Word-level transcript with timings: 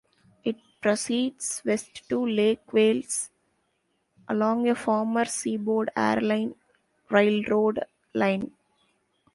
It 0.43 0.55
proceeds 0.81 1.61
west 1.63 2.09
to 2.09 2.25
Lake 2.25 2.73
Wales 2.73 3.29
along 4.27 4.67
a 4.67 4.73
former 4.73 5.25
Seaboard 5.25 5.91
Air 5.95 6.19
Line 6.19 6.55
Railroad 7.11 7.83
line. 8.11 8.51